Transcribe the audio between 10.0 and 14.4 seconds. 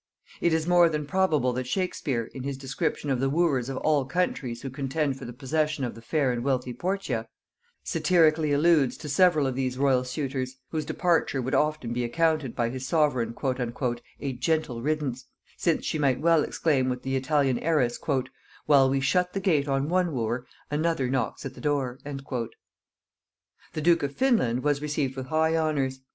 suitors, whose departure would often be accounted by his sovereign "a